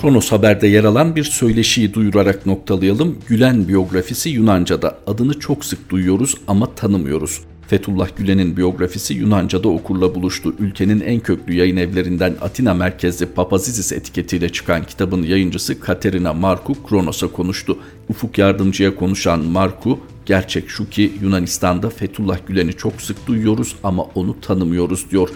Kronos 0.00 0.32
Haber'de 0.32 0.66
yer 0.66 0.84
alan 0.84 1.16
bir 1.16 1.24
söyleşiyi 1.24 1.94
duyurarak 1.94 2.46
noktalayalım. 2.46 3.18
Gülen 3.28 3.68
biyografisi 3.68 4.30
Yunanca'da. 4.30 4.98
Adını 5.06 5.40
çok 5.40 5.64
sık 5.64 5.90
duyuyoruz 5.90 6.34
ama 6.48 6.74
tanımıyoruz. 6.74 7.40
Fethullah 7.68 8.08
Gülen'in 8.16 8.56
biyografisi 8.56 9.14
Yunanca'da 9.14 9.68
okurla 9.68 10.14
buluştu. 10.14 10.54
Ülkenin 10.58 11.00
en 11.00 11.20
köklü 11.20 11.54
yayın 11.54 11.76
evlerinden 11.76 12.34
Atina 12.40 12.74
merkezli 12.74 13.26
Papazizis 13.26 13.92
etiketiyle 13.92 14.48
çıkan 14.48 14.84
kitabın 14.84 15.22
yayıncısı 15.22 15.80
Katerina 15.80 16.32
Marku 16.32 16.74
Kronos'a 16.88 17.28
konuştu. 17.28 17.78
Ufuk 18.08 18.38
yardımcıya 18.38 18.94
konuşan 18.96 19.44
Marku, 19.44 20.00
gerçek 20.26 20.68
şu 20.68 20.90
ki 20.90 21.12
Yunanistan'da 21.22 21.90
Fethullah 21.90 22.38
Gülen'i 22.46 22.72
çok 22.72 23.02
sık 23.02 23.26
duyuyoruz 23.26 23.76
ama 23.82 24.02
onu 24.02 24.40
tanımıyoruz 24.40 25.10
diyor. 25.10 25.28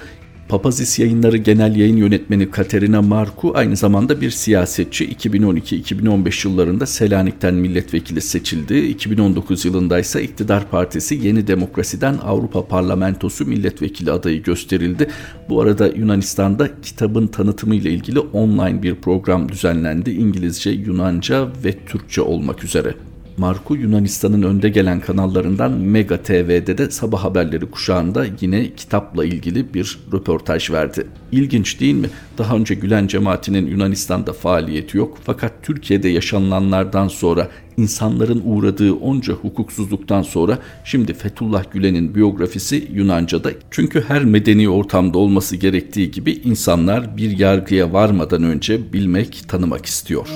Papazis 0.50 0.98
Yayınları 0.98 1.37
Genel 1.37 1.76
Yayın 1.76 1.96
Yönetmeni 1.96 2.50
Katerina 2.50 3.03
Marku 3.03 3.53
aynı 3.55 3.76
zamanda 3.76 4.20
bir 4.20 4.31
siyasetçi. 4.31 5.14
2012-2015 5.14 6.48
yıllarında 6.48 6.87
Selanik'ten 6.87 7.55
milletvekili 7.55 8.20
seçildi. 8.20 8.79
2019 8.79 9.64
yılında 9.64 9.98
ise 9.98 10.22
iktidar 10.22 10.70
partisi 10.70 11.14
Yeni 11.14 11.46
Demokrasi'den 11.46 12.18
Avrupa 12.24 12.66
Parlamentosu 12.66 13.46
milletvekili 13.46 14.12
adayı 14.12 14.42
gösterildi. 14.42 15.11
Bu 15.48 15.61
arada 15.61 15.88
Yunanistan'da 15.88 16.68
kitabın 16.83 17.26
tanıtımı 17.26 17.74
ile 17.74 17.90
ilgili 17.90 18.18
online 18.18 18.83
bir 18.83 18.94
program 18.94 19.48
düzenlendi. 19.48 20.11
İngilizce, 20.11 20.70
Yunanca 20.70 21.48
ve 21.64 21.85
Türkçe 21.87 22.22
olmak 22.22 22.64
üzere. 22.64 22.94
Marku 23.37 23.77
Yunanistan'ın 23.77 24.43
önde 24.43 24.69
gelen 24.69 25.01
kanallarından 25.01 25.73
Mega 25.73 26.23
TV'de 26.23 26.79
de 26.79 26.90
sabah 26.90 27.25
haberleri 27.25 27.66
kuşağında 27.66 28.27
yine 28.40 28.75
kitapla 28.75 29.25
ilgili 29.25 29.75
bir 29.75 29.99
röportaj 30.12 30.71
verdi. 30.71 31.07
İlginç 31.33 31.81
değil 31.81 31.95
mi? 31.95 32.11
Daha 32.38 32.57
önce 32.57 32.75
Gülen 32.75 33.07
cemaatinin 33.07 33.66
Yunanistan'da 33.66 34.33
faaliyeti 34.33 34.99
yok 34.99 35.19
fakat 35.25 35.53
Türkiye'de 35.62 36.09
yaşanılanlardan 36.09 37.09
sonra 37.09 37.49
insanların 37.77 38.43
uğradığı 38.45 38.93
onca 38.93 39.35
hukuksuzluktan 39.35 40.23
sonra 40.23 40.59
şimdi 40.85 41.14
Fethullah 41.14 41.64
Gülen'in 41.73 42.14
biyografisi 42.14 42.88
Yunanca'da. 42.93 43.51
Çünkü 43.71 44.05
her 44.09 44.25
medeni 44.25 44.69
ortamda 44.69 45.19
olması 45.19 45.57
gerektiği 45.57 46.11
gibi 46.11 46.33
insanlar 46.33 47.16
bir 47.16 47.38
yargıya 47.38 47.93
varmadan 47.93 48.43
önce 48.43 48.93
bilmek, 48.93 49.45
tanımak 49.49 49.87
istiyor. 49.87 50.29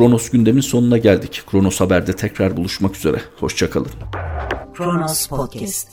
Kronos 0.00 0.30
gündemin 0.30 0.60
sonuna 0.60 0.98
geldik. 0.98 1.42
Kronos 1.50 1.80
Haber'de 1.80 2.16
tekrar 2.16 2.56
buluşmak 2.56 2.96
üzere. 2.96 3.22
Hoşçakalın. 3.40 3.90
Kronos 4.76 5.26
Podcast 5.26 5.88